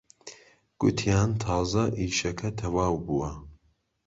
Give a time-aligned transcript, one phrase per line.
[0.81, 3.31] گوتیان تازە ئیشەکە تەواو بووە